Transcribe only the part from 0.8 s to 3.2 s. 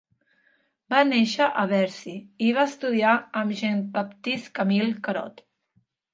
Va néixer a Bercy i va estudiar